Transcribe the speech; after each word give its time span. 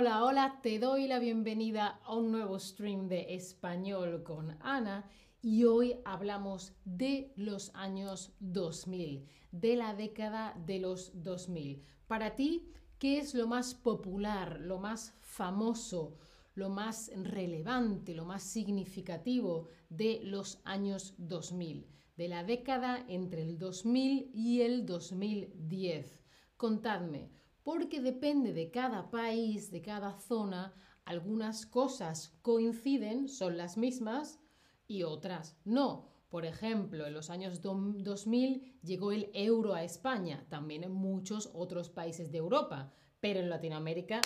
Hola, 0.00 0.24
hola, 0.24 0.60
te 0.62 0.78
doy 0.78 1.06
la 1.06 1.18
bienvenida 1.18 2.00
a 2.04 2.16
un 2.16 2.32
nuevo 2.32 2.58
stream 2.58 3.06
de 3.06 3.34
español 3.34 4.22
con 4.22 4.56
Ana 4.62 5.06
y 5.42 5.64
hoy 5.64 5.96
hablamos 6.06 6.72
de 6.86 7.34
los 7.36 7.70
años 7.74 8.32
2000, 8.40 9.28
de 9.52 9.76
la 9.76 9.92
década 9.92 10.54
de 10.64 10.78
los 10.78 11.22
2000. 11.22 11.84
Para 12.06 12.34
ti, 12.34 12.72
¿qué 12.98 13.18
es 13.18 13.34
lo 13.34 13.46
más 13.46 13.74
popular, 13.74 14.58
lo 14.62 14.78
más 14.78 15.18
famoso, 15.20 16.16
lo 16.54 16.70
más 16.70 17.12
relevante, 17.14 18.14
lo 18.14 18.24
más 18.24 18.42
significativo 18.42 19.68
de 19.90 20.20
los 20.24 20.62
años 20.64 21.14
2000? 21.18 21.86
De 22.16 22.26
la 22.26 22.42
década 22.42 23.04
entre 23.06 23.42
el 23.42 23.58
2000 23.58 24.30
y 24.32 24.62
el 24.62 24.86
2010. 24.86 26.24
Contadme, 26.56 27.28
porque 27.62 28.00
depende 28.00 28.52
de 28.52 28.70
cada 28.70 29.10
país, 29.10 29.70
de 29.70 29.82
cada 29.82 30.18
zona, 30.18 30.74
algunas 31.04 31.66
cosas 31.66 32.38
coinciden, 32.42 33.28
son 33.28 33.56
las 33.56 33.76
mismas 33.76 34.40
y 34.86 35.02
otras 35.02 35.56
no. 35.64 36.08
Por 36.28 36.46
ejemplo, 36.46 37.06
en 37.06 37.14
los 37.14 37.28
años 37.28 37.60
2000 37.60 38.78
llegó 38.82 39.10
el 39.10 39.30
euro 39.34 39.74
a 39.74 39.82
España, 39.82 40.46
también 40.48 40.84
en 40.84 40.92
muchos 40.92 41.50
otros 41.54 41.90
países 41.90 42.30
de 42.30 42.38
Europa, 42.38 42.92
pero 43.20 43.40
en 43.40 43.50
Latinoamérica 43.50 44.20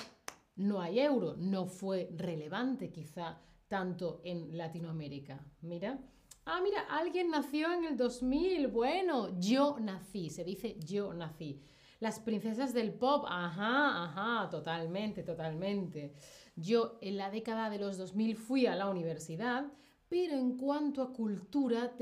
no 0.56 0.80
hay 0.80 1.00
euro, 1.00 1.34
no 1.36 1.66
fue 1.66 2.10
relevante 2.14 2.92
quizá 2.92 3.40
tanto 3.68 4.20
en 4.24 4.56
Latinoamérica. 4.56 5.44
Mira. 5.62 5.98
Ah, 6.46 6.60
mira, 6.62 6.82
alguien 6.90 7.30
nació 7.30 7.72
en 7.72 7.84
el 7.84 7.96
2000. 7.96 8.68
Bueno, 8.68 9.40
yo 9.40 9.78
nací, 9.80 10.28
se 10.28 10.44
dice 10.44 10.76
yo 10.78 11.14
nací. 11.14 11.62
Las 12.00 12.20
princesas 12.20 12.74
del 12.74 12.92
pop, 12.92 13.24
ajá, 13.28 14.04
ajá, 14.04 14.50
totalmente, 14.50 15.22
totalmente. 15.22 16.14
Yo 16.56 16.98
en 17.00 17.16
la 17.16 17.30
década 17.30 17.70
de 17.70 17.78
los 17.78 17.96
2000 17.98 18.36
fui 18.36 18.66
a 18.66 18.74
la 18.74 18.88
universidad, 18.88 19.66
pero 20.08 20.34
en 20.34 20.56
cuanto 20.56 21.02
a 21.02 21.12
cultura, 21.12 21.92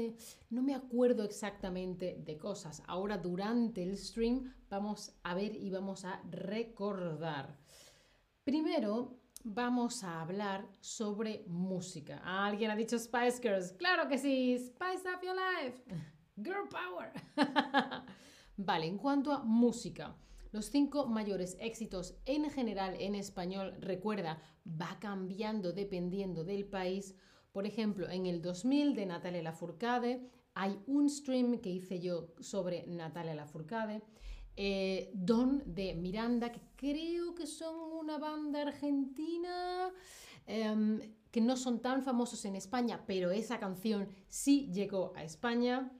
no 0.50 0.62
me 0.62 0.74
acuerdo 0.74 1.24
exactamente 1.24 2.16
de 2.18 2.36
cosas. 2.36 2.82
Ahora 2.86 3.16
durante 3.16 3.82
el 3.82 3.96
stream 3.96 4.52
vamos 4.68 5.14
a 5.22 5.34
ver 5.34 5.54
y 5.54 5.70
vamos 5.70 6.04
a 6.04 6.20
recordar. 6.30 7.56
Primero 8.44 9.18
vamos 9.44 10.04
a 10.04 10.20
hablar 10.20 10.68
sobre 10.80 11.44
música. 11.46 12.20
¿Alguien 12.24 12.70
ha 12.70 12.76
dicho 12.76 12.98
Spice 12.98 13.40
Girls? 13.40 13.72
Claro 13.72 14.08
que 14.08 14.18
sí, 14.18 14.58
Spice 14.58 15.08
Up 15.08 15.22
Your 15.22 15.36
Life. 15.36 15.82
Girl 16.36 16.68
Power. 16.68 17.12
Vale, 18.56 18.86
en 18.86 18.98
cuanto 18.98 19.32
a 19.32 19.42
música, 19.42 20.16
los 20.52 20.66
cinco 20.66 21.06
mayores 21.06 21.56
éxitos 21.60 22.14
en 22.26 22.50
general 22.50 22.94
en 23.00 23.14
español, 23.14 23.74
recuerda, 23.80 24.42
va 24.66 24.98
cambiando 25.00 25.72
dependiendo 25.72 26.44
del 26.44 26.66
país. 26.66 27.14
Por 27.52 27.66
ejemplo, 27.66 28.08
en 28.10 28.26
el 28.26 28.42
2000 28.42 28.94
de 28.94 29.06
Natalia 29.06 29.42
Lafourcade 29.42 30.30
hay 30.54 30.78
un 30.86 31.08
stream 31.08 31.58
que 31.58 31.70
hice 31.70 32.00
yo 32.00 32.34
sobre 32.40 32.86
Natalia 32.86 33.34
Lafourcade. 33.34 34.02
Eh, 34.54 35.10
Don 35.14 35.62
de 35.64 35.94
Miranda, 35.94 36.52
que 36.52 36.60
creo 36.76 37.34
que 37.34 37.46
son 37.46 37.74
una 37.98 38.18
banda 38.18 38.60
argentina, 38.60 39.90
em, 40.46 41.00
que 41.30 41.40
no 41.40 41.56
son 41.56 41.80
tan 41.80 42.02
famosos 42.02 42.44
en 42.44 42.56
España, 42.56 43.02
pero 43.06 43.30
esa 43.30 43.58
canción 43.58 44.08
sí 44.28 44.70
llegó 44.70 45.14
a 45.16 45.24
España. 45.24 45.90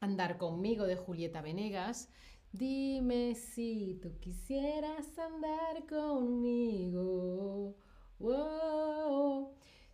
Andar 0.00 0.38
conmigo 0.38 0.86
de 0.86 0.96
Julieta 0.96 1.42
Venegas. 1.42 2.08
Dime 2.52 3.34
si 3.34 3.98
tú 4.02 4.18
quisieras 4.18 5.18
andar 5.18 5.86
conmigo. 5.86 7.76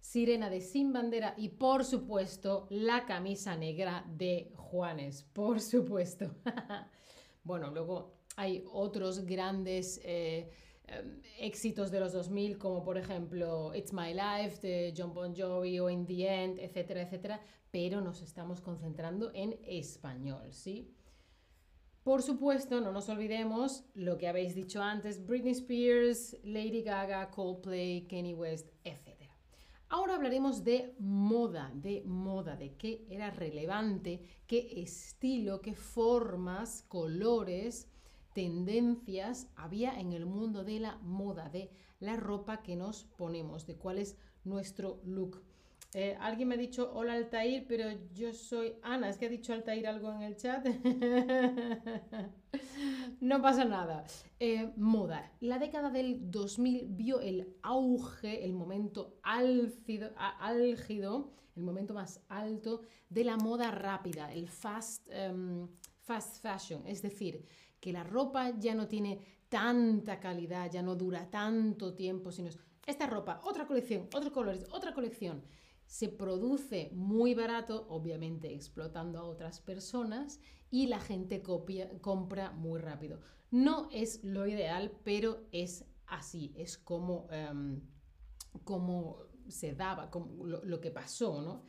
Sirena 0.00 0.48
de 0.48 0.60
Sin 0.60 0.92
Bandera 0.92 1.34
y 1.36 1.48
por 1.48 1.84
supuesto 1.84 2.66
la 2.70 3.04
camisa 3.04 3.56
negra 3.56 4.04
de 4.08 4.52
Juanes, 4.54 5.24
por 5.32 5.60
supuesto. 5.60 6.30
bueno, 7.44 7.70
luego 7.72 8.14
hay 8.36 8.64
otros 8.72 9.26
grandes 9.26 10.00
eh, 10.04 10.50
em, 10.86 11.20
éxitos 11.38 11.90
de 11.90 12.00
los 12.00 12.12
2000 12.12 12.58
como 12.58 12.84
por 12.84 12.96
ejemplo 12.96 13.74
It's 13.74 13.92
My 13.92 14.14
Life 14.14 14.60
de 14.66 14.94
John 14.96 15.12
Bon 15.12 15.34
Jovi 15.36 15.80
o 15.80 15.90
In 15.90 16.06
the 16.06 16.26
End, 16.26 16.58
etcétera, 16.60 17.02
etcétera, 17.02 17.40
pero 17.76 18.00
nos 18.00 18.22
estamos 18.22 18.62
concentrando 18.62 19.30
en 19.34 19.60
español, 19.66 20.50
¿sí? 20.50 20.94
Por 22.04 22.22
supuesto, 22.22 22.80
no 22.80 22.90
nos 22.90 23.10
olvidemos 23.10 23.84
lo 23.92 24.16
que 24.16 24.28
habéis 24.28 24.54
dicho 24.54 24.80
antes, 24.80 25.26
Britney 25.26 25.52
Spears, 25.52 26.38
Lady 26.42 26.80
Gaga, 26.80 27.30
Coldplay, 27.30 28.06
Kanye 28.06 28.32
West, 28.32 28.70
etc. 28.82 29.28
Ahora 29.90 30.14
hablaremos 30.14 30.64
de 30.64 30.94
moda, 30.98 31.70
de 31.74 32.02
moda, 32.06 32.56
de 32.56 32.76
qué 32.76 33.06
era 33.10 33.28
relevante, 33.30 34.22
qué 34.46 34.80
estilo, 34.80 35.60
qué 35.60 35.74
formas, 35.74 36.82
colores, 36.88 37.90
tendencias 38.32 39.48
había 39.54 40.00
en 40.00 40.14
el 40.14 40.24
mundo 40.24 40.64
de 40.64 40.80
la 40.80 40.96
moda, 41.02 41.50
de 41.50 41.70
la 42.00 42.16
ropa 42.16 42.62
que 42.62 42.74
nos 42.74 43.04
ponemos, 43.04 43.66
de 43.66 43.76
cuál 43.76 43.98
es 43.98 44.16
nuestro 44.44 45.02
look. 45.04 45.42
Eh, 45.98 46.14
alguien 46.20 46.48
me 46.48 46.56
ha 46.56 46.58
dicho 46.58 46.92
hola 46.92 47.14
Altair, 47.14 47.64
pero 47.66 47.88
yo 48.12 48.30
soy 48.34 48.74
Ana. 48.82 49.08
Es 49.08 49.16
que 49.16 49.24
ha 49.24 49.30
dicho 49.30 49.54
Altair 49.54 49.86
algo 49.86 50.12
en 50.12 50.20
el 50.20 50.36
chat. 50.36 50.62
no 53.22 53.40
pasa 53.40 53.64
nada. 53.64 54.04
Eh, 54.38 54.74
moda. 54.76 55.32
La 55.40 55.58
década 55.58 55.88
del 55.88 56.30
2000 56.30 56.88
vio 56.90 57.20
el 57.20 57.56
auge, 57.62 58.44
el 58.44 58.52
momento 58.52 59.16
álgido, 59.22 60.12
el 61.56 61.62
momento 61.62 61.94
más 61.94 62.20
alto 62.28 62.82
de 63.08 63.24
la 63.24 63.38
moda 63.38 63.70
rápida, 63.70 64.30
el 64.34 64.50
fast, 64.50 65.08
em, 65.08 65.66
fast 66.02 66.42
fashion. 66.42 66.86
Es 66.86 67.00
decir, 67.00 67.42
que 67.80 67.94
la 67.94 68.04
ropa 68.04 68.50
ya 68.58 68.74
no 68.74 68.86
tiene 68.86 69.18
tanta 69.48 70.20
calidad, 70.20 70.70
ya 70.70 70.82
no 70.82 70.94
dura 70.94 71.30
tanto 71.30 71.94
tiempo, 71.94 72.30
sino 72.30 72.50
esta 72.84 73.06
ropa, 73.06 73.40
otra 73.44 73.66
colección, 73.66 74.10
otros 74.12 74.30
colores, 74.30 74.66
otra 74.70 74.92
colección 74.92 75.42
se 75.86 76.08
produce 76.08 76.90
muy 76.92 77.34
barato, 77.34 77.86
obviamente 77.88 78.52
explotando 78.52 79.18
a 79.18 79.24
otras 79.24 79.60
personas, 79.60 80.40
y 80.70 80.88
la 80.88 81.00
gente 81.00 81.42
compra 81.42 82.52
muy 82.52 82.80
rápido. 82.80 83.20
No 83.50 83.88
es 83.92 84.22
lo 84.24 84.46
ideal, 84.46 84.92
pero 85.04 85.46
es 85.52 85.84
así, 86.06 86.52
es 86.56 86.76
como, 86.76 87.28
em, 87.30 87.80
como 88.64 89.18
se 89.48 89.74
daba, 89.74 90.10
como 90.10 90.44
lo, 90.44 90.64
lo 90.64 90.80
que 90.80 90.90
pasó, 90.90 91.40
¿no? 91.40 91.64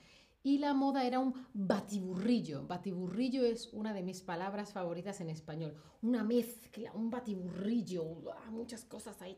Y 0.47 0.59
la 0.59 0.74
moda 0.74 1.06
era 1.06 1.19
un 1.19 1.34
batiburrillo. 1.53 2.66
Batiburrillo 2.66 3.44
es 3.44 3.68
una 3.74 3.94
de 3.94 4.02
mis 4.02 4.22
palabras 4.22 4.72
favoritas 4.72 5.19
en 5.19 5.30
español. 5.30 5.75
Una 6.02 6.24
mezcla, 6.24 6.94
un 6.94 7.09
batiburrillo, 7.09 8.31
ah, 8.31 8.50
muchas 8.50 8.85
cosas 8.85 9.22
ahí, 9.22 9.35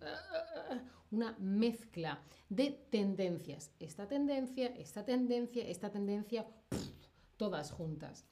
ah, 0.00 0.06
ah, 0.70 0.80
una 1.10 1.36
mezcla 1.38 2.22
de 2.48 2.70
tendencias. 2.70 3.72
Esta 3.78 4.08
tendencia, 4.08 4.68
esta 4.68 5.04
tendencia, 5.04 5.68
esta 5.68 5.90
tendencia, 5.90 6.46
todas 7.36 7.70
juntas. 7.70 8.24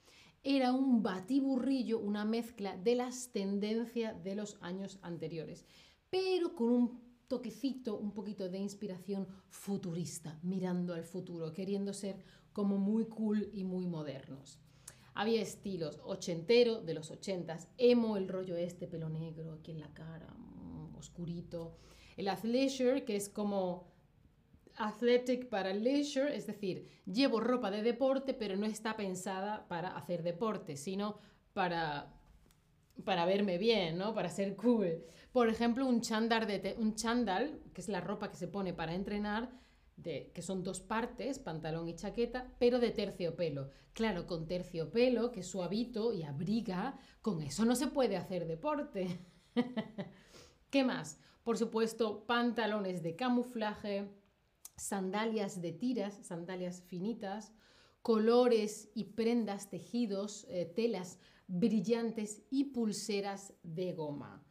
Era 0.43 0.72
un 0.72 1.03
batiburrillo, 1.03 1.98
una 1.98 2.25
mezcla 2.25 2.78
de 2.78 2.94
las 2.94 3.28
tendencias 3.28 4.25
de 4.25 4.37
los 4.37 4.56
años 4.62 4.98
anteriores, 5.03 5.66
pero 6.09 6.54
con 6.54 6.69
un 6.71 7.06
toquecito, 7.28 7.97
un 7.98 8.12
poquito 8.12 8.48
de 8.48 8.59
inspiración 8.59 9.26
futurista, 9.48 10.38
mirando 10.42 10.94
al 10.94 11.04
futuro, 11.04 11.53
queriendo 11.53 11.92
ser 11.92 12.16
como 12.53 12.78
muy 12.78 13.06
cool 13.06 13.50
y 13.53 13.64
muy 13.64 13.87
modernos. 13.87 14.60
Había 15.14 15.41
estilos 15.41 16.00
ochentero 16.04 16.81
de 16.82 16.94
los 16.94 17.10
ochentas, 17.10 17.69
emo, 17.78 18.16
el 18.16 18.28
rollo 18.28 18.56
este, 18.56 18.86
pelo 18.86 19.09
negro 19.09 19.53
aquí 19.53 19.72
en 19.72 19.81
la 19.81 19.92
cara, 19.94 20.28
mm, 20.28 20.94
oscurito. 20.97 21.78
El 22.16 22.28
athleisure, 22.28 23.04
que 23.04 23.16
es 23.16 23.28
como 23.28 23.97
athletic 24.77 25.48
para 25.48 25.72
leisure, 25.72 26.36
es 26.36 26.47
decir, 26.47 26.86
llevo 27.06 27.41
ropa 27.41 27.71
de 27.71 27.83
deporte, 27.83 28.34
pero 28.34 28.56
no 28.56 28.66
está 28.66 28.97
pensada 28.97 29.66
para 29.68 29.97
hacer 29.97 30.22
deporte, 30.22 30.77
sino 30.77 31.18
para 31.54 32.12
para 33.04 33.27
verme 33.27 33.59
bien, 33.59 33.98
¿no? 33.98 34.15
Para 34.15 34.31
ser 34.31 34.57
cool. 34.57 35.04
Por 35.33 35.48
ejemplo, 35.48 35.87
un 35.87 36.01
chandal, 36.01 36.47
de 36.47 36.77
un 36.78 36.95
chandal, 36.95 37.60
que 37.75 37.81
es 37.81 37.89
la 37.89 38.01
ropa 38.01 38.31
que 38.31 38.37
se 38.37 38.48
pone 38.48 38.72
para 38.72 38.95
entrenar, 38.95 39.51
de, 39.97 40.31
que 40.34 40.43
son 40.43 40.63
dos 40.63 40.81
partes, 40.81 41.39
pantalón 41.39 41.89
y 41.89 41.95
chaqueta, 41.95 42.53
pero 42.59 42.78
de 42.78 42.91
terciopelo. 42.91 43.71
Claro, 43.93 44.27
con 44.27 44.47
terciopelo, 44.47 45.33
que 45.33 45.41
es 45.41 45.47
suavito 45.47 46.13
y 46.13 46.22
abriga, 46.22 46.98
con 47.22 47.43
eso 47.43 47.65
no 47.65 47.75
se 47.75 47.87
puede 47.87 48.16
hacer 48.16 48.47
deporte. 48.47 49.21
¿Qué 50.71 50.84
más? 50.84 51.19
Por 51.45 51.57
supuesto, 51.57 52.27
pantalones 52.27 53.03
de 53.03 53.16
camuflaje, 53.16 54.10
sandalias 54.77 55.63
de 55.63 55.72
tiras, 55.72 56.15
sandalias 56.27 56.83
finitas, 56.83 57.53
colores 58.03 58.91
y 58.95 59.04
prendas, 59.04 59.71
tejidos, 59.71 60.47
eh, 60.49 60.66
telas 60.66 61.19
brillantes 61.48 62.43
y 62.51 62.65
pulseras 62.65 63.54
de 63.63 63.93
goma. 63.93 64.43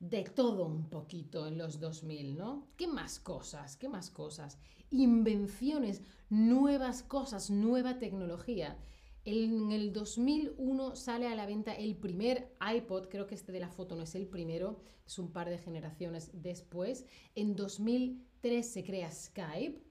de 0.00 0.22
todo 0.24 0.66
un 0.66 0.90
poquito 0.90 1.46
en 1.46 1.56
los 1.56 1.80
2000, 1.80 2.36
¿no? 2.36 2.68
¿Qué 2.76 2.86
más 2.86 3.18
cosas? 3.18 3.76
¿Qué 3.76 3.88
más 3.88 4.10
cosas? 4.10 4.58
Invenciones, 4.90 6.02
nuevas 6.28 7.02
cosas, 7.02 7.50
nueva 7.50 7.98
tecnología. 7.98 8.76
En 9.24 9.72
el 9.72 9.94
2001 9.94 10.96
sale 10.96 11.26
a 11.28 11.34
la 11.34 11.46
venta 11.46 11.72
el 11.72 11.96
primer 11.96 12.54
iPod, 12.60 13.08
creo 13.08 13.26
que 13.26 13.34
este 13.34 13.52
de 13.52 13.60
la 13.60 13.70
foto 13.70 13.96
no 13.96 14.02
es 14.02 14.14
el 14.14 14.26
primero, 14.26 14.82
es 15.06 15.18
un 15.18 15.32
par 15.32 15.48
de 15.48 15.56
generaciones 15.56 16.30
después. 16.34 17.06
En 17.34 17.56
2003 17.56 18.70
se 18.70 18.84
crea 18.84 19.10
Skype 19.10 19.82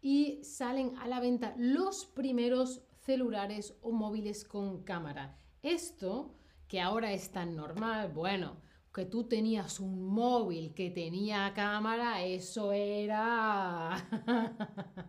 y 0.00 0.42
salen 0.44 0.96
a 0.96 1.08
la 1.08 1.20
venta 1.20 1.54
los 1.58 2.06
primeros 2.06 2.80
celulares 3.02 3.74
o 3.82 3.92
móviles 3.92 4.44
con 4.44 4.82
cámara. 4.82 5.38
Esto, 5.62 6.34
que 6.66 6.80
ahora 6.80 7.12
es 7.12 7.30
tan 7.30 7.54
normal, 7.54 8.10
bueno, 8.12 8.56
que 8.92 9.06
tú 9.06 9.24
tenías 9.24 9.78
un 9.78 10.04
móvil 10.04 10.74
que 10.74 10.90
tenía 10.90 11.52
cámara, 11.54 12.22
eso 12.24 12.72
era... 12.72 13.96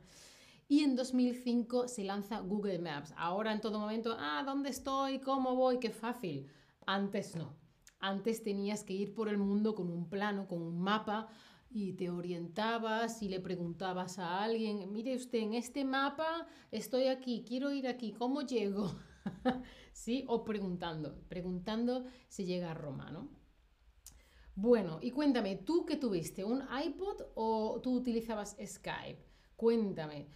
y 0.70 0.82
en 0.82 0.96
2005 0.96 1.88
se 1.88 2.04
lanza 2.04 2.40
Google 2.40 2.80
Maps. 2.80 3.14
Ahora 3.18 3.52
en 3.52 3.62
todo 3.62 3.80
momento, 3.80 4.16
ah, 4.20 4.44
¿dónde 4.46 4.70
estoy? 4.70 5.20
¿Cómo 5.20 5.56
voy? 5.56 5.80
Qué 5.80 5.90
fácil. 5.90 6.48
Antes 6.86 7.36
no. 7.36 7.56
Antes 8.00 8.44
tenías 8.44 8.84
que 8.84 8.94
ir 8.94 9.14
por 9.14 9.30
el 9.30 9.38
mundo 9.38 9.74
con 9.74 9.90
un 9.90 10.10
plano, 10.10 10.48
con 10.48 10.62
un 10.62 10.80
mapa 10.80 11.30
y 11.72 11.94
te 11.94 12.10
orientabas 12.10 13.24
y 13.24 13.30
le 13.30 13.40
preguntabas 13.40 14.20
a 14.20 14.44
alguien, 14.44 14.92
mire 14.92 15.16
usted, 15.16 15.40
en 15.40 15.56
este 15.56 15.84
mapa 15.84 16.46
estoy 16.72 17.08
aquí, 17.08 17.44
quiero 17.48 17.72
ir 17.72 17.88
aquí, 17.88 18.14
¿cómo 18.14 18.42
llego? 18.44 18.94
¿Sí? 19.94 20.26
O 20.28 20.44
preguntando, 20.44 21.22
preguntando 21.30 22.06
se 22.28 22.46
llega 22.46 22.72
a 22.72 22.74
Roma, 22.74 23.12
¿no? 23.12 23.30
Bueno, 24.56 25.00
y 25.02 25.12
cuéntame, 25.12 25.56
¿tú 25.56 25.86
qué 25.86 25.98
tuviste? 25.98 26.44
¿Un 26.44 26.64
iPod 26.86 27.22
o 27.36 27.80
tú 27.82 27.96
utilizabas 27.96 28.56
Skype? 28.64 29.26
Cuéntame. 29.56 30.28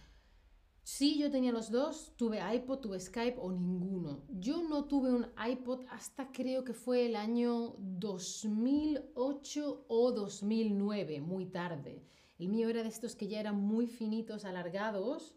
Sí, 0.82 1.18
yo 1.18 1.30
tenía 1.30 1.52
los 1.52 1.70
dos, 1.70 2.14
tuve 2.16 2.40
iPod, 2.54 2.80
tuve 2.80 2.98
Skype 2.98 3.38
o 3.38 3.52
ninguno. 3.52 4.24
Yo 4.28 4.62
no 4.62 4.86
tuve 4.86 5.12
un 5.12 5.26
iPod 5.50 5.84
hasta 5.90 6.32
creo 6.32 6.64
que 6.64 6.72
fue 6.72 7.06
el 7.06 7.14
año 7.14 7.76
2008 7.78 9.84
o 9.86 10.12
2009, 10.12 11.20
muy 11.20 11.46
tarde. 11.46 12.02
El 12.38 12.48
mío 12.48 12.70
era 12.70 12.82
de 12.82 12.88
estos 12.88 13.14
que 13.14 13.28
ya 13.28 13.38
eran 13.38 13.60
muy 13.60 13.86
finitos, 13.86 14.44
alargados, 14.44 15.36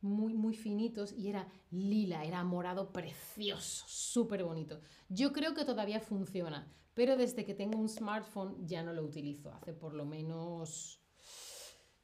muy, 0.00 0.34
muy 0.34 0.54
finitos 0.54 1.12
y 1.12 1.28
era 1.28 1.48
lila, 1.70 2.24
era 2.24 2.44
morado 2.44 2.92
precioso, 2.92 3.84
súper 3.88 4.44
bonito. 4.44 4.80
Yo 5.08 5.32
creo 5.32 5.54
que 5.54 5.64
todavía 5.64 6.00
funciona, 6.00 6.72
pero 6.94 7.16
desde 7.16 7.44
que 7.44 7.54
tengo 7.54 7.78
un 7.78 7.88
smartphone 7.88 8.66
ya 8.66 8.82
no 8.82 8.92
lo 8.92 9.04
utilizo. 9.04 9.52
Hace 9.52 9.72
por 9.72 9.94
lo 9.94 10.04
menos 10.04 11.00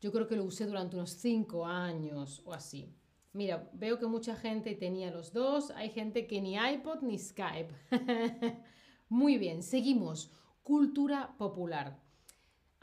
yo 0.00 0.12
creo 0.12 0.26
que 0.26 0.36
lo 0.36 0.44
usé 0.44 0.66
durante 0.66 0.96
unos 0.96 1.12
5 1.12 1.66
años 1.66 2.42
o 2.44 2.52
así. 2.52 2.94
Mira, 3.32 3.70
veo 3.72 3.98
que 3.98 4.06
mucha 4.06 4.36
gente 4.36 4.74
tenía 4.74 5.10
los 5.10 5.32
dos, 5.32 5.70
hay 5.70 5.88
gente 5.90 6.26
que 6.26 6.40
ni 6.40 6.56
iPod 6.56 7.02
ni 7.02 7.18
Skype. 7.18 7.74
Muy 9.08 9.38
bien, 9.38 9.62
seguimos. 9.62 10.30
Cultura 10.62 11.34
popular. 11.38 12.03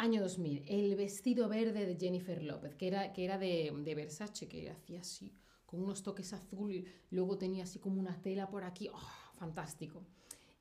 Año 0.02 0.20
2000, 0.20 0.64
el 0.68 0.96
vestido 0.96 1.48
verde 1.48 1.86
de 1.86 1.96
Jennifer 1.96 2.42
López, 2.42 2.74
que 2.74 2.88
era, 2.88 3.14
que 3.14 3.24
era 3.24 3.38
de, 3.38 3.72
de 3.84 3.94
Versace, 3.94 4.48
que 4.48 4.68
hacía 4.72 5.02
así, 5.02 5.32
con 5.68 5.80
unos 5.80 6.02
toques 6.02 6.34
azul 6.34 6.72
y 6.72 6.86
luego 7.12 7.38
tenía 7.38 7.66
así 7.66 7.78
como 7.78 8.00
una 8.00 8.20
tela 8.20 8.50
por 8.50 8.64
aquí. 8.64 8.90
¡Oh, 8.92 9.36
fantástico! 9.36 10.08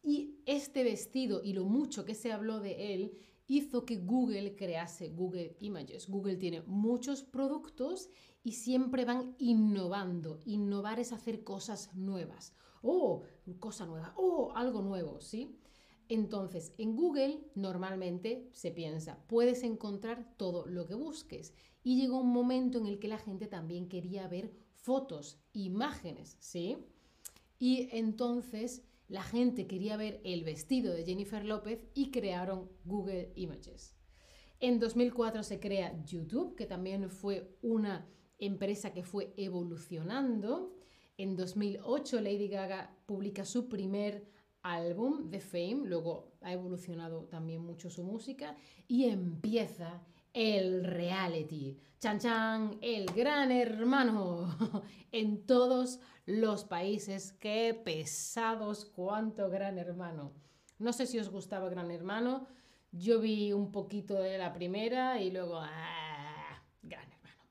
Y 0.02 0.42
este 0.44 0.84
vestido 0.84 1.40
y 1.42 1.54
lo 1.54 1.64
mucho 1.64 2.04
que 2.04 2.14
se 2.14 2.32
habló 2.32 2.60
de 2.60 2.92
él 2.92 3.16
hizo 3.46 3.86
que 3.86 3.96
Google 3.96 4.56
crease 4.56 5.08
Google 5.08 5.56
Images. 5.60 6.10
Google 6.10 6.36
tiene 6.36 6.60
muchos 6.66 7.22
productos 7.22 8.10
y 8.44 8.52
siempre 8.52 9.06
van 9.06 9.36
innovando. 9.38 10.42
Innovar 10.44 11.00
es 11.00 11.14
hacer 11.14 11.44
cosas 11.44 11.94
nuevas. 11.94 12.52
Oh, 12.82 13.22
cosa 13.58 13.86
nueva. 13.86 14.12
Oh, 14.18 14.52
algo 14.54 14.82
nuevo, 14.82 15.18
¿sí? 15.22 15.56
Entonces, 16.10 16.74
en 16.76 16.96
Google 16.96 17.38
normalmente 17.54 18.48
se 18.52 18.72
piensa, 18.72 19.22
puedes 19.28 19.62
encontrar 19.62 20.34
todo 20.36 20.66
lo 20.66 20.84
que 20.84 20.96
busques. 20.96 21.54
Y 21.84 22.00
llegó 22.00 22.20
un 22.20 22.32
momento 22.32 22.78
en 22.78 22.86
el 22.86 22.98
que 22.98 23.06
la 23.06 23.16
gente 23.16 23.46
también 23.46 23.88
quería 23.88 24.26
ver 24.26 24.52
fotos, 24.74 25.38
imágenes, 25.52 26.36
¿sí? 26.40 26.78
Y 27.60 27.88
entonces 27.92 28.82
la 29.06 29.22
gente 29.22 29.68
quería 29.68 29.96
ver 29.96 30.20
el 30.24 30.42
vestido 30.42 30.92
de 30.92 31.04
Jennifer 31.04 31.44
López 31.44 31.86
y 31.94 32.10
crearon 32.10 32.68
Google 32.84 33.30
Images. 33.36 33.94
En 34.58 34.80
2004 34.80 35.44
se 35.44 35.60
crea 35.60 36.02
YouTube, 36.04 36.56
que 36.56 36.66
también 36.66 37.08
fue 37.08 37.56
una 37.62 38.08
empresa 38.40 38.92
que 38.92 39.04
fue 39.04 39.32
evolucionando. 39.36 40.74
En 41.18 41.36
2008 41.36 42.20
Lady 42.20 42.48
Gaga 42.48 42.98
publica 43.06 43.44
su 43.44 43.68
primer 43.68 44.39
álbum, 44.62 45.30
The 45.30 45.40
Fame, 45.40 45.82
luego 45.84 46.32
ha 46.40 46.52
evolucionado 46.52 47.24
también 47.24 47.64
mucho 47.64 47.90
su 47.90 48.04
música 48.04 48.56
y 48.88 49.04
empieza 49.04 50.02
el 50.32 50.84
reality. 50.84 51.78
Chan 51.98 52.18
Chan, 52.18 52.78
el 52.80 53.06
gran 53.06 53.50
hermano. 53.50 54.56
en 55.12 55.46
todos 55.46 56.00
los 56.26 56.64
países. 56.64 57.32
Qué 57.32 57.78
pesados, 57.84 58.84
cuánto 58.84 59.48
gran 59.50 59.78
hermano. 59.78 60.32
No 60.78 60.92
sé 60.92 61.06
si 61.06 61.18
os 61.18 61.28
gustaba 61.28 61.68
Gran 61.68 61.90
Hermano. 61.90 62.46
Yo 62.92 63.20
vi 63.20 63.52
un 63.52 63.70
poquito 63.70 64.14
de 64.14 64.38
la 64.38 64.52
primera 64.52 65.20
y 65.20 65.30
luego... 65.30 65.58
¡ah! 65.60 66.62
Gran 66.82 67.04
Hermano. 67.12 67.44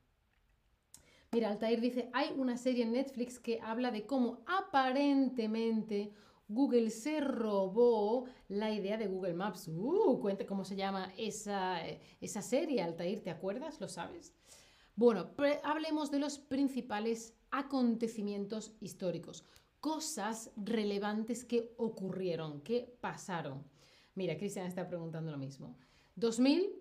Mira, 1.31 1.49
Altair 1.49 1.79
dice, 1.79 2.09
hay 2.11 2.33
una 2.35 2.57
serie 2.57 2.83
en 2.83 2.93
Netflix 2.93 3.37
que 3.37 3.59
habla 3.61 3.91
de 3.91 4.07
cómo 4.07 4.43
aparentemente 4.47 6.11
Google 6.49 6.89
se 6.89 7.21
robó 7.21 8.25
la 8.47 8.71
idea 8.71 8.97
de 8.97 9.07
Google 9.07 9.35
Maps. 9.35 9.67
Uh, 9.67 10.19
cuente 10.19 10.47
cómo 10.47 10.65
se 10.65 10.75
llama 10.75 11.13
esa, 11.15 11.79
esa 12.19 12.41
serie, 12.41 12.81
Altair, 12.81 13.21
¿te 13.21 13.29
acuerdas? 13.29 13.79
¿Lo 13.79 13.87
sabes? 13.87 14.33
Bueno, 14.95 15.29
hablemos 15.63 16.11
de 16.11 16.19
los 16.19 16.39
principales 16.39 17.35
acontecimientos 17.51 18.73
históricos, 18.81 19.45
cosas 19.79 20.51
relevantes 20.57 21.45
que 21.45 21.73
ocurrieron, 21.77 22.61
que 22.61 22.97
pasaron. 22.99 23.63
Mira, 24.15 24.35
Cristian 24.35 24.65
está 24.65 24.87
preguntando 24.87 25.31
lo 25.31 25.37
mismo. 25.37 25.77
2000, 26.15 26.75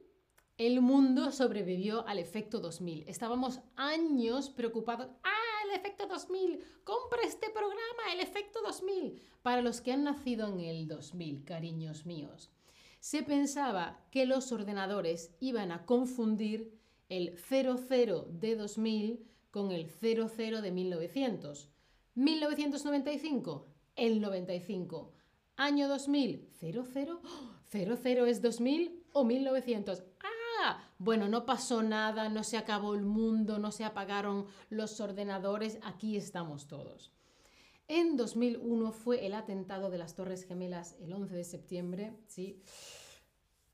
el 0.57 0.81
mundo 0.81 1.31
sobrevivió 1.31 2.09
al 2.09 2.19
efecto 2.19 2.59
2000. 2.59 3.05
Estábamos 3.07 3.61
años 3.77 4.51
preocupados. 4.51 5.09
¡Ah! 5.23 5.38
El 5.69 5.75
efecto 5.75 6.07
2000. 6.07 6.65
Compra 6.83 7.19
este 7.25 7.51
programa, 7.51 8.13
el 8.15 8.21
efecto 8.21 8.61
2000. 8.63 9.21
Para 9.43 9.61
los 9.61 9.83
que 9.83 9.93
han 9.93 10.05
nacido 10.05 10.49
en 10.49 10.61
el 10.61 10.89
2000, 10.89 11.45
cariños 11.45 12.07
míos. 12.07 12.51
Se 13.01 13.23
pensaba 13.23 14.01
que 14.11 14.25
los 14.25 14.51
ordenadores 14.51 15.31
iban 15.41 15.71
a 15.71 15.85
confundir 15.85 16.73
el 17.11 17.37
00 17.37 18.27
de 18.31 18.57
2000 18.57 19.27
con 19.51 19.71
el 19.73 19.91
00 19.91 20.63
de 20.63 20.71
1900. 20.71 21.69
1995, 22.15 23.67
el 23.97 24.21
95. 24.23 25.13
Año 25.57 25.89
2000, 25.89 26.49
00, 26.61 27.21
00 27.71 28.27
es 28.27 28.41
2000 28.41 29.05
o 29.13 29.25
1900. 29.25 30.03
Bueno, 30.99 31.29
no 31.29 31.47
pasó 31.47 31.83
nada, 31.85 32.29
no 32.29 32.43
se 32.43 32.57
acabó 32.57 32.95
el 32.95 33.05
mundo, 33.05 33.61
no 33.61 33.71
se 33.71 33.85
apagaron 33.85 34.47
los 34.69 35.01
ordenadores, 35.01 35.79
aquí 35.83 36.17
estamos 36.17 36.67
todos. 36.67 37.13
En 37.87 38.17
2001 38.17 38.93
fue 38.93 39.25
el 39.25 39.35
atentado 39.35 39.91
de 39.91 39.99
las 39.99 40.17
Torres 40.17 40.45
Gemelas 40.45 40.97
el 41.01 41.13
11 41.13 41.37
de 41.37 41.45
septiembre, 41.45 42.13
¿sí? 42.27 42.61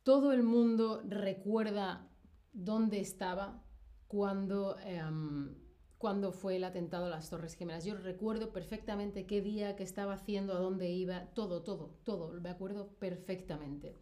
Todo 0.03 0.33
el 0.33 0.43
mundo 0.43 1.03
recuerda 1.09 2.07
dónde 2.53 3.01
estaba 3.01 3.65
cuando, 4.07 4.79
em, 4.81 5.57
cuando 5.97 6.31
fue 6.31 6.57
el 6.57 6.65
atentado 6.65 7.07
a 7.07 7.11
las 7.11 7.31
Torres 7.31 7.55
Gemelas. 7.55 7.87
Yo 7.87 7.97
recuerdo 7.97 8.53
perfectamente 8.53 9.27
qué 9.27 9.41
día, 9.41 9.77
qué 9.77 9.83
estaba 9.83 10.13
haciendo, 10.13 10.53
a 10.53 10.61
dónde 10.61 10.91
iba, 10.91 11.27
todo, 11.35 11.63
todo, 11.63 11.97
todo, 12.05 12.39
me 12.41 12.51
acuerdo 12.51 12.91
perfectamente. 12.99 13.97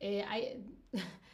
Eh, 0.00 0.24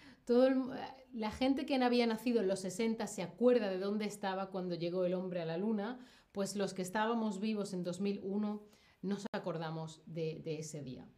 la 1.13 1.31
gente 1.31 1.67
que 1.67 1.77
había 1.77 2.07
nacido 2.07 2.41
en 2.41 2.49
los 2.49 2.61
60 2.61 3.07
se 3.07 3.23
acuerda 3.23 3.71
de 3.71 3.79
dónde 3.79 4.05
estaba 4.05 4.51
cuando 4.51 4.75
llegó 4.75 5.05
el 5.05 5.15
hombre 5.15 5.41
a 5.41 5.47
la 5.47 5.57
luna, 5.57 5.99
pues 6.33 6.57
los 6.57 6.75
que 6.75 6.83
estábamos 6.83 7.41
vivos 7.41 7.73
en 7.73 7.83
2001 7.85 8.63
nos 9.03 9.25
acordamos 9.33 10.03
de, 10.07 10.41
de 10.45 10.59
ese 10.59 10.83
día. 10.83 11.09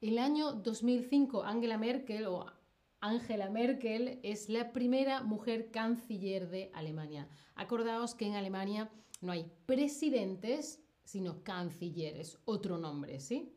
El 0.00 0.18
año 0.18 0.52
2005, 0.52 1.44
Angela 1.44 1.78
Merkel 1.78 2.26
o 2.26 2.46
Angela 3.00 3.50
Merkel 3.50 4.20
es 4.22 4.48
la 4.48 4.72
primera 4.72 5.22
mujer 5.22 5.70
canciller 5.70 6.48
de 6.48 6.70
Alemania. 6.74 7.28
Acordaos 7.54 8.14
que 8.14 8.26
en 8.26 8.34
Alemania 8.34 8.90
no 9.20 9.32
hay 9.32 9.50
presidentes, 9.66 10.82
sino 11.04 11.42
cancilleres, 11.42 12.38
otro 12.44 12.78
nombre, 12.78 13.20
¿sí? 13.20 13.52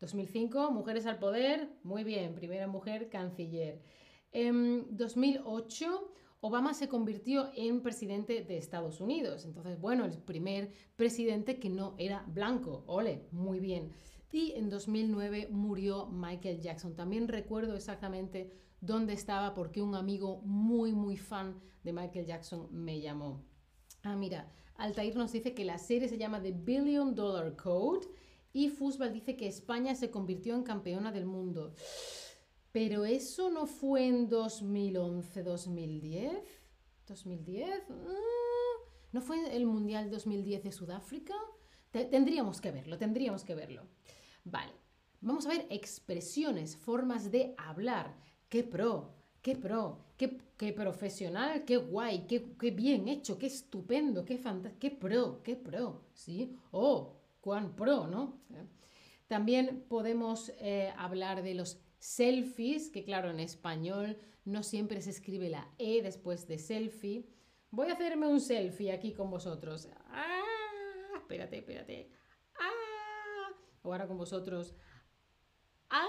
2005, 0.00 0.72
mujeres 0.72 1.06
al 1.06 1.18
poder, 1.18 1.68
muy 1.84 2.02
bien, 2.02 2.34
primera 2.34 2.66
mujer 2.66 3.08
canciller. 3.08 3.80
En 4.32 4.96
2008, 4.96 6.12
Obama 6.40 6.74
se 6.74 6.88
convirtió 6.88 7.50
en 7.54 7.82
presidente 7.82 8.42
de 8.42 8.56
Estados 8.56 9.00
Unidos. 9.00 9.44
Entonces, 9.44 9.78
bueno, 9.78 10.04
el 10.04 10.18
primer 10.18 10.72
presidente 10.96 11.60
que 11.60 11.70
no 11.70 11.94
era 11.98 12.24
blanco. 12.26 12.82
Ole, 12.86 13.28
muy 13.30 13.60
bien. 13.60 13.92
Y 14.32 14.52
en 14.52 14.70
2009 14.70 15.48
murió 15.50 16.06
Michael 16.06 16.60
Jackson. 16.60 16.96
También 16.96 17.28
recuerdo 17.28 17.76
exactamente 17.76 18.50
dónde 18.80 19.12
estaba 19.12 19.54
porque 19.54 19.82
un 19.82 19.94
amigo 19.94 20.40
muy, 20.42 20.92
muy 20.92 21.16
fan 21.16 21.60
de 21.84 21.92
Michael 21.92 22.26
Jackson 22.26 22.68
me 22.72 23.00
llamó. 23.00 23.44
Ah, 24.02 24.16
mira, 24.16 24.50
Altair 24.76 25.14
nos 25.14 25.32
dice 25.32 25.54
que 25.54 25.64
la 25.64 25.78
serie 25.78 26.08
se 26.08 26.18
llama 26.18 26.42
The 26.42 26.52
Billion 26.52 27.14
Dollar 27.14 27.54
Code 27.54 28.08
y 28.52 28.68
Fútbol 28.68 29.12
dice 29.12 29.36
que 29.36 29.46
España 29.46 29.94
se 29.94 30.10
convirtió 30.10 30.54
en 30.54 30.62
campeona 30.62 31.12
del 31.12 31.26
mundo. 31.26 31.74
Pero 32.72 33.04
eso 33.04 33.50
no 33.50 33.66
fue 33.66 34.06
en 34.06 34.28
2011, 34.28 35.42
2010. 35.42 36.32
2010. 37.06 37.84
¿No 39.12 39.20
fue 39.20 39.54
el 39.54 39.66
Mundial 39.66 40.10
2010 40.10 40.64
de 40.64 40.72
Sudáfrica? 40.72 41.34
Tendríamos 41.90 42.62
que 42.62 42.70
verlo, 42.70 42.96
tendríamos 42.96 43.44
que 43.44 43.54
verlo. 43.54 43.82
Vale, 44.44 44.72
vamos 45.20 45.44
a 45.44 45.50
ver 45.50 45.66
expresiones, 45.68 46.76
formas 46.76 47.30
de 47.30 47.54
hablar. 47.58 48.14
¡Qué 48.48 48.64
pro! 48.64 49.12
¡Qué 49.42 49.56
pro! 49.56 49.98
¡Qué, 50.16 50.72
profesional! 50.72 51.64
¡Qué 51.64 51.76
guay! 51.76 52.26
Qué, 52.26 52.70
bien 52.70 53.08
hecho! 53.08 53.36
¡Qué 53.36 53.46
estupendo! 53.46 54.24
¡Qué 54.24 54.38
fantástico! 54.38 54.80
¡Qué 54.80 54.90
pro! 54.90 55.42
¡Qué 55.42 55.56
pro! 55.56 56.04
¿Sí? 56.14 56.56
¡Oh! 56.70 57.16
¡Cuán 57.40 57.74
pro! 57.74 58.06
¿No? 58.06 58.40
También 59.26 59.84
podemos 59.88 60.52
eh, 60.60 60.92
hablar 60.96 61.42
de 61.42 61.54
los 61.54 61.78
selfies, 62.02 62.90
que 62.90 63.04
claro, 63.04 63.30
en 63.30 63.38
español 63.38 64.18
no 64.44 64.64
siempre 64.64 65.00
se 65.00 65.10
escribe 65.10 65.48
la 65.48 65.68
E 65.78 66.02
después 66.02 66.48
de 66.48 66.58
selfie. 66.58 67.28
Voy 67.70 67.90
a 67.90 67.92
hacerme 67.92 68.26
un 68.26 68.40
selfie 68.40 68.90
aquí 68.90 69.12
con 69.12 69.30
vosotros. 69.30 69.88
¡Ah! 70.08 70.42
Espérate, 71.16 71.58
espérate. 71.58 72.10
¡Ah! 72.58 73.54
Ahora 73.84 74.08
con 74.08 74.18
vosotros. 74.18 74.74
¡Ah! 75.90 76.08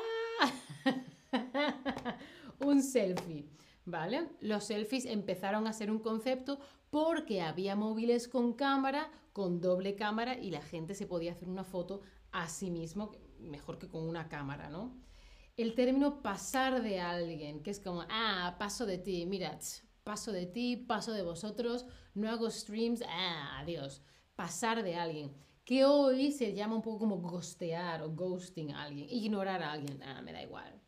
un 2.59 2.81
selfie. 2.81 3.47
¿Vale? 3.85 4.29
Los 4.41 4.63
selfies 4.63 5.05
empezaron 5.05 5.67
a 5.67 5.73
ser 5.73 5.91
un 5.91 5.99
concepto 5.99 6.59
porque 6.89 7.41
había 7.41 7.75
móviles 7.75 8.27
con 8.27 8.53
cámara, 8.53 9.11
con 9.31 9.61
doble 9.61 9.95
cámara 9.95 10.39
y 10.39 10.49
la 10.49 10.61
gente 10.63 10.95
se 10.95 11.05
podía 11.05 11.33
hacer 11.33 11.49
una 11.49 11.63
foto 11.63 12.01
a 12.31 12.49
sí 12.49 12.71
mismo, 12.71 13.11
mejor 13.39 13.77
que 13.77 13.87
con 13.87 14.09
una 14.09 14.27
cámara, 14.27 14.69
¿no? 14.71 15.03
El 15.55 15.75
término 15.75 16.21
pasar 16.21 16.81
de 16.81 16.99
alguien, 16.99 17.61
que 17.61 17.71
es 17.71 17.79
como, 17.79 18.03
ah, 18.09 18.55
paso 18.57 18.85
de 18.85 18.97
ti, 18.97 19.25
mira, 19.25 19.59
paso 20.03 20.31
de 20.31 20.45
ti, 20.47 20.77
paso 20.77 21.11
de 21.11 21.21
vosotros, 21.21 21.85
no 22.15 22.29
hago 22.29 22.49
streams, 22.49 23.03
ah, 23.07 23.59
adiós, 23.59 24.01
pasar 24.35 24.83
de 24.83 24.95
alguien, 24.95 25.31
que 25.63 25.85
hoy 25.85 26.31
se 26.31 26.53
llama 26.53 26.75
un 26.75 26.81
poco 26.81 26.99
como 26.99 27.17
ghostear 27.17 28.01
o 28.01 28.09
ghosting 28.09 28.71
a 28.71 28.83
alguien, 28.83 29.07
ignorar 29.09 29.61
a 29.61 29.71
alguien, 29.73 30.01
ah, 30.03 30.21
me 30.21 30.33
da 30.33 30.41
igual. 30.41 30.81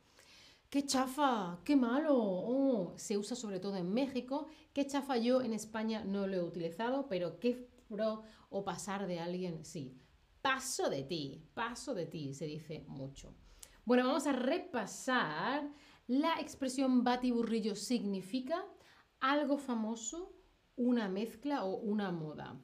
¡Qué 0.69 0.85
chafa! 0.85 1.59
¡Qué 1.63 1.75
malo! 1.75 2.15
Oh, 2.17 2.93
se 2.97 3.17
usa 3.17 3.35
sobre 3.35 3.59
todo 3.59 3.77
en 3.77 3.93
México. 3.93 4.47
¡Qué 4.73 4.85
chafa! 4.85 5.15
Yo 5.15 5.41
en 5.41 5.53
España 5.53 6.03
no 6.03 6.27
lo 6.27 6.35
he 6.35 6.43
utilizado, 6.43 7.07
pero 7.07 7.39
qué 7.39 7.69
pro 7.87 8.23
o 8.49 8.65
pasar 8.65 9.07
de 9.07 9.19
alguien, 9.19 9.63
sí. 9.63 9.95
Paso 10.41 10.89
de 10.89 11.03
ti, 11.03 11.47
paso 11.53 11.93
de 11.93 12.07
ti, 12.07 12.33
se 12.33 12.45
dice 12.45 12.83
mucho. 12.87 13.33
Bueno, 13.85 14.07
vamos 14.07 14.25
a 14.25 14.31
repasar. 14.31 15.71
La 16.07 16.39
expresión 16.39 17.03
batiburrillo 17.03 17.75
significa 17.75 18.65
algo 19.19 19.59
famoso, 19.59 20.33
una 20.75 21.07
mezcla 21.07 21.63
o 21.63 21.77
una 21.77 22.11
moda. 22.11 22.59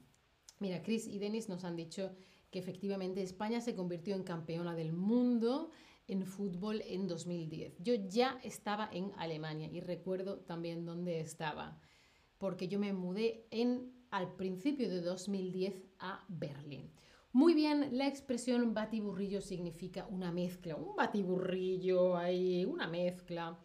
Mira, 0.58 0.82
Chris 0.82 1.06
y 1.08 1.20
Denis 1.20 1.48
nos 1.48 1.64
han 1.64 1.76
dicho 1.76 2.16
que 2.50 2.58
efectivamente 2.58 3.22
España 3.22 3.62
se 3.62 3.76
convirtió 3.76 4.16
en 4.16 4.24
campeona 4.24 4.74
del 4.74 4.94
mundo 4.94 5.70
en 6.08 6.26
fútbol 6.26 6.82
en 6.88 7.08
2010. 7.08 7.76
Yo 7.78 7.94
ya 7.94 8.40
estaba 8.44 8.90
en 8.92 9.12
Alemania 9.18 9.70
y 9.72 9.80
recuerdo 9.80 10.40
también 10.40 10.86
dónde 10.86 11.20
estaba, 11.20 11.80
porque 12.40 12.68
yo 12.68 12.80
me 12.80 12.94
mudé 12.94 13.46
en, 13.52 13.94
al 14.10 14.36
principio 14.36 14.90
de 14.90 15.02
2010 15.02 15.84
a 16.00 16.26
Berlín. 16.28 16.92
Muy 17.34 17.54
bien, 17.54 17.98
la 17.98 18.08
expresión 18.08 18.74
batiburrillo 18.74 19.40
significa 19.40 20.06
una 20.10 20.34
mezcla, 20.34 20.76
un 20.76 20.98
batiburrillo 20.98 22.18
ahí, 22.18 22.66
una 22.66 22.88
mezcla. 22.88 23.58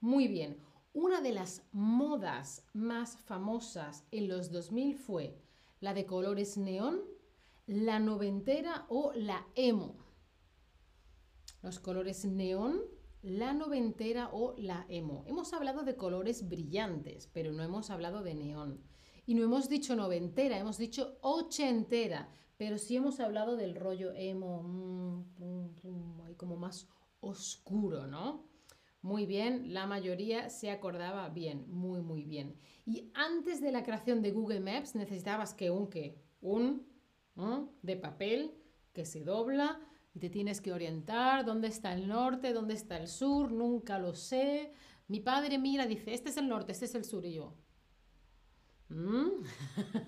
Muy 0.00 0.28
bien, 0.28 0.58
una 0.92 1.22
de 1.22 1.32
las 1.32 1.62
modas 1.72 2.66
más 2.74 3.16
famosas 3.16 4.04
en 4.10 4.28
los 4.28 4.50
2000 4.50 4.96
fue 4.96 5.38
la 5.80 5.94
de 5.94 6.04
colores 6.04 6.58
neón, 6.58 7.00
la 7.66 7.98
noventera 8.00 8.84
o 8.90 9.12
la 9.14 9.46
emo. 9.54 9.96
Los 11.62 11.80
colores 11.80 12.26
neón, 12.26 12.82
la 13.22 13.54
noventera 13.54 14.28
o 14.30 14.54
la 14.58 14.84
emo. 14.90 15.24
Hemos 15.26 15.54
hablado 15.54 15.84
de 15.84 15.96
colores 15.96 16.50
brillantes, 16.50 17.30
pero 17.32 17.50
no 17.52 17.62
hemos 17.62 17.88
hablado 17.88 18.22
de 18.22 18.34
neón. 18.34 18.82
Y 19.24 19.34
no 19.34 19.42
hemos 19.42 19.70
dicho 19.70 19.96
noventera, 19.96 20.58
hemos 20.58 20.76
dicho 20.76 21.16
ochentera, 21.22 22.30
pero 22.56 22.78
sí 22.78 22.96
hemos 22.96 23.20
hablado 23.20 23.56
del 23.56 23.74
rollo 23.74 24.12
emo, 24.14 24.62
mm, 24.62 26.34
como 26.36 26.56
más 26.56 26.88
oscuro, 27.20 28.06
¿no? 28.06 28.46
Muy 29.02 29.26
bien, 29.26 29.72
la 29.72 29.86
mayoría 29.86 30.50
se 30.50 30.70
acordaba 30.70 31.28
bien, 31.28 31.64
muy, 31.68 32.00
muy 32.02 32.24
bien. 32.24 32.56
Y 32.84 33.10
antes 33.14 33.60
de 33.60 33.70
la 33.70 33.82
creación 33.82 34.22
de 34.22 34.32
Google 34.32 34.60
Maps 34.60 34.94
necesitabas 34.94 35.54
que 35.54 35.70
un, 35.70 35.88
¿qué? 35.88 36.20
Un 36.40 36.86
de 37.82 37.96
papel 37.96 38.54
que 38.92 39.04
se 39.04 39.22
dobla 39.22 39.78
y 40.14 40.18
te 40.18 40.30
tienes 40.30 40.62
que 40.62 40.72
orientar, 40.72 41.44
dónde 41.44 41.68
está 41.68 41.92
el 41.92 42.08
norte, 42.08 42.54
dónde 42.54 42.74
está 42.74 42.96
el 42.96 43.08
sur, 43.08 43.52
nunca 43.52 43.98
lo 43.98 44.14
sé. 44.14 44.72
Mi 45.08 45.20
padre 45.20 45.58
mira, 45.58 45.86
dice, 45.86 46.14
este 46.14 46.30
es 46.30 46.38
el 46.38 46.48
norte, 46.48 46.72
este 46.72 46.86
es 46.86 46.94
el 46.94 47.04
sur 47.04 47.24
y 47.26 47.34
yo. 47.34 47.54
¿Mm? 48.88 49.42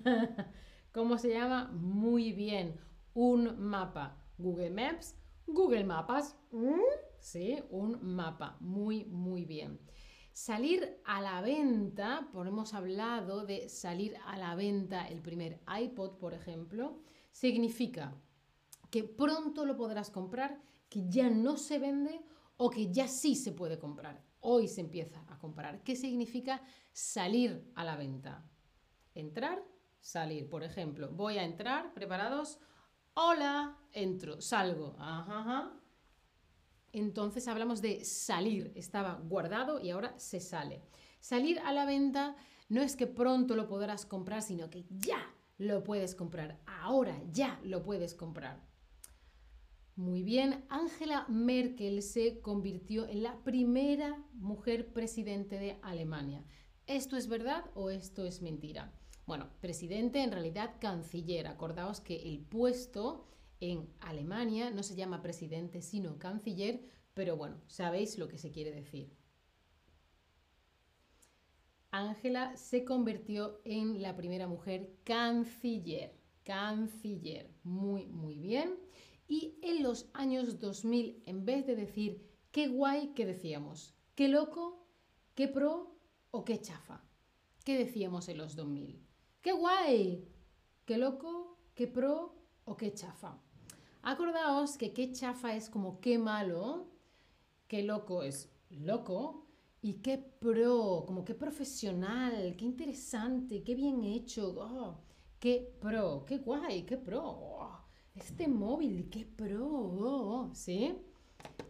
¿Cómo 0.91 1.19
se 1.19 1.29
llama? 1.29 1.69
Muy 1.71 2.31
bien. 2.33 2.79
Un 3.13 3.59
mapa. 3.59 4.17
Google 4.37 4.71
Maps. 4.71 5.15
Google 5.45 5.83
Mapas. 5.83 6.35
¿Mm? 6.51 6.81
Sí, 7.19 7.59
un 7.69 7.99
mapa. 8.01 8.57
Muy, 8.59 9.05
muy 9.05 9.45
bien. 9.45 9.79
Salir 10.33 10.99
a 11.05 11.21
la 11.21 11.41
venta, 11.41 12.29
por 12.31 12.47
hemos 12.47 12.73
hablado 12.73 13.45
de 13.45 13.69
salir 13.69 14.15
a 14.25 14.37
la 14.37 14.55
venta 14.55 15.07
el 15.07 15.21
primer 15.21 15.59
iPod, 15.67 16.17
por 16.17 16.33
ejemplo, 16.33 17.01
significa 17.31 18.15
que 18.89 19.03
pronto 19.03 19.65
lo 19.65 19.75
podrás 19.75 20.09
comprar, 20.09 20.59
que 20.89 21.07
ya 21.07 21.29
no 21.29 21.57
se 21.57 21.77
vende 21.77 22.21
o 22.57 22.69
que 22.69 22.91
ya 22.91 23.07
sí 23.07 23.35
se 23.35 23.51
puede 23.51 23.77
comprar. 23.77 24.23
Hoy 24.39 24.67
se 24.67 24.81
empieza 24.81 25.23
a 25.27 25.37
comprar. 25.37 25.83
¿Qué 25.83 25.95
significa 25.95 26.63
salir 26.93 27.69
a 27.75 27.83
la 27.83 27.95
venta? 27.95 28.49
Entrar 29.13 29.63
salir. 29.99 30.49
Por 30.49 30.63
ejemplo, 30.63 31.09
voy 31.11 31.37
a 31.37 31.43
entrar, 31.43 31.93
preparados. 31.93 32.59
Hola, 33.13 33.77
entro, 33.91 34.41
salgo. 34.41 34.95
Ajá, 34.99 35.73
Entonces 36.91 37.47
hablamos 37.47 37.81
de 37.81 38.03
salir. 38.03 38.71
Estaba 38.75 39.15
guardado 39.15 39.79
y 39.79 39.91
ahora 39.91 40.17
se 40.17 40.39
sale. 40.39 40.81
Salir 41.19 41.59
a 41.59 41.73
la 41.73 41.85
venta 41.85 42.35
no 42.69 42.81
es 42.81 42.95
que 42.95 43.07
pronto 43.07 43.55
lo 43.55 43.67
podrás 43.67 44.05
comprar, 44.05 44.41
sino 44.41 44.69
que 44.69 44.85
ya 44.89 45.33
lo 45.57 45.83
puedes 45.83 46.15
comprar. 46.15 46.59
Ahora 46.65 47.21
ya 47.31 47.59
lo 47.63 47.83
puedes 47.83 48.15
comprar. 48.15 48.67
Muy 49.95 50.23
bien, 50.23 50.65
Angela 50.69 51.25
Merkel 51.27 52.01
se 52.01 52.39
convirtió 52.39 53.05
en 53.05 53.21
la 53.21 53.43
primera 53.43 54.23
mujer 54.31 54.93
presidente 54.93 55.59
de 55.59 55.77
Alemania. 55.81 56.45
¿Esto 56.87 57.17
es 57.17 57.27
verdad 57.27 57.65
o 57.75 57.89
esto 57.89 58.25
es 58.25 58.41
mentira? 58.41 58.98
Bueno, 59.29 59.47
presidente, 59.61 60.23
en 60.23 60.31
realidad 60.31 60.77
canciller. 60.81 61.45
Acordaos 61.45 62.01
que 62.01 62.15
el 62.15 62.39
puesto 62.39 63.27
en 63.59 63.87
Alemania 63.99 64.71
no 64.71 64.81
se 64.81 64.95
llama 64.95 65.21
presidente, 65.21 65.83
sino 65.83 66.17
canciller, 66.17 66.81
pero 67.13 67.37
bueno, 67.37 67.61
sabéis 67.67 68.17
lo 68.17 68.27
que 68.27 68.39
se 68.39 68.49
quiere 68.49 68.71
decir. 68.71 69.15
Ángela 71.91 72.57
se 72.57 72.83
convirtió 72.83 73.61
en 73.65 74.01
la 74.01 74.15
primera 74.15 74.47
mujer 74.47 74.95
canciller. 75.03 76.17
Canciller. 76.41 77.51
Muy, 77.61 78.07
muy 78.07 78.39
bien. 78.39 78.79
Y 79.27 79.59
en 79.61 79.83
los 79.83 80.09
años 80.15 80.59
2000, 80.59 81.21
en 81.27 81.45
vez 81.45 81.67
de 81.67 81.75
decir 81.75 82.27
qué 82.49 82.67
guay, 82.67 83.13
¿qué 83.13 83.27
decíamos? 83.27 83.93
¿Qué 84.15 84.27
loco? 84.27 84.87
¿Qué 85.35 85.47
pro? 85.47 85.95
¿O 86.31 86.43
qué 86.43 86.59
chafa? 86.59 87.03
¿Qué 87.63 87.77
decíamos 87.77 88.27
en 88.27 88.39
los 88.39 88.55
2000? 88.55 89.08
¡Qué 89.41 89.51
guay! 89.51 90.27
¡Qué 90.85 90.97
loco! 90.97 91.57
¡Qué 91.75 91.87
pro! 91.87 92.39
o 92.69 92.77
qué 92.77 92.93
chafa. 92.93 93.35
Acordaos 94.03 94.77
que 94.77 94.93
qué 94.93 95.11
chafa 95.11 95.55
es 95.55 95.69
como 95.69 95.99
qué 95.99 96.19
malo, 96.19 96.87
qué 97.67 97.81
loco 97.83 98.21
es 98.21 98.47
loco 98.69 99.47
y 99.81 99.93
qué 99.95 100.17
pro, 100.17 101.03
como 101.07 101.25
qué 101.25 101.33
profesional, 101.33 102.55
qué 102.55 102.65
interesante, 102.65 103.63
qué 103.63 103.73
bien 103.73 104.03
hecho, 104.03 104.55
oh, 104.57 104.99
qué 105.39 105.73
pro, 105.81 106.25
qué 106.27 106.37
guay, 106.37 106.83
qué 106.83 106.97
pro, 106.97 107.23
oh, 107.25 107.79
este 108.15 108.47
móvil, 108.47 109.09
qué 109.09 109.25
pro, 109.25 109.67
oh, 109.67 110.49
¿sí? 110.53 110.95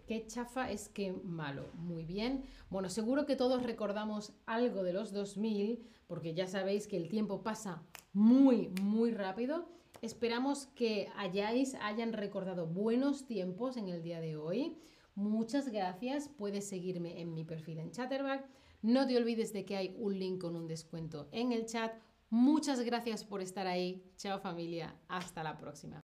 Qué 0.05 0.25
chafa 0.25 0.71
es 0.71 0.89
qué 0.89 1.13
malo. 1.13 1.67
Muy 1.75 2.03
bien. 2.03 2.43
Bueno, 2.71 2.89
seguro 2.89 3.27
que 3.27 3.35
todos 3.35 3.61
recordamos 3.61 4.33
algo 4.47 4.81
de 4.81 4.91
los 4.91 5.13
2000, 5.13 5.85
porque 6.09 6.33
ya 6.33 6.47
sabéis 6.47 6.87
que 6.87 6.97
el 6.97 7.07
tiempo 7.07 7.43
pasa 7.43 7.83
muy, 8.13 8.69
muy 8.81 9.11
rápido. 9.11 9.69
Esperamos 10.01 10.65
que 10.75 11.07
hayáis, 11.15 11.75
hayan 11.75 12.13
recordado 12.13 12.65
buenos 12.65 13.27
tiempos 13.27 13.77
en 13.77 13.89
el 13.89 14.01
día 14.01 14.19
de 14.19 14.35
hoy. 14.35 14.75
Muchas 15.13 15.69
gracias. 15.69 16.27
Puedes 16.27 16.67
seguirme 16.67 17.21
en 17.21 17.35
mi 17.35 17.43
perfil 17.45 17.77
en 17.77 17.91
Chatterback. 17.91 18.43
No 18.81 19.05
te 19.05 19.17
olvides 19.17 19.53
de 19.53 19.65
que 19.65 19.77
hay 19.77 19.95
un 19.99 20.17
link 20.17 20.41
con 20.41 20.55
un 20.55 20.67
descuento 20.67 21.29
en 21.31 21.51
el 21.51 21.67
chat. 21.67 21.93
Muchas 22.31 22.79
gracias 22.81 23.23
por 23.23 23.41
estar 23.41 23.67
ahí. 23.67 24.03
Chao 24.17 24.39
familia. 24.39 24.95
Hasta 25.09 25.43
la 25.43 25.57
próxima. 25.57 25.97